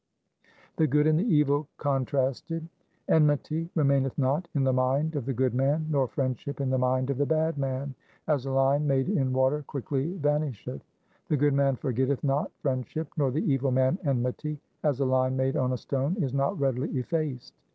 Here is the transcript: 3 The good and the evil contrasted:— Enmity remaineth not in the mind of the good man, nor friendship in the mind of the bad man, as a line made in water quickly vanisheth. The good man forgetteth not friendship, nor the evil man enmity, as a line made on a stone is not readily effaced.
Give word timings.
3 0.41 0.51
The 0.77 0.87
good 0.87 1.05
and 1.05 1.19
the 1.19 1.31
evil 1.35 1.67
contrasted:— 1.77 2.67
Enmity 3.17 3.69
remaineth 3.75 4.17
not 4.17 4.47
in 4.55 4.63
the 4.63 4.73
mind 4.73 5.15
of 5.15 5.25
the 5.27 5.33
good 5.35 5.53
man, 5.53 5.85
nor 5.91 6.07
friendship 6.07 6.59
in 6.59 6.71
the 6.71 6.77
mind 6.79 7.11
of 7.11 7.19
the 7.19 7.25
bad 7.27 7.59
man, 7.59 7.93
as 8.27 8.47
a 8.47 8.51
line 8.51 8.87
made 8.87 9.07
in 9.09 9.31
water 9.31 9.61
quickly 9.61 10.13
vanisheth. 10.17 10.81
The 11.27 11.37
good 11.37 11.53
man 11.53 11.75
forgetteth 11.75 12.23
not 12.23 12.51
friendship, 12.63 13.09
nor 13.15 13.29
the 13.29 13.45
evil 13.53 13.69
man 13.69 13.99
enmity, 14.03 14.59
as 14.81 15.01
a 15.01 15.05
line 15.05 15.37
made 15.37 15.55
on 15.55 15.71
a 15.71 15.77
stone 15.77 16.15
is 16.17 16.33
not 16.33 16.59
readily 16.59 16.89
effaced. 16.97 17.53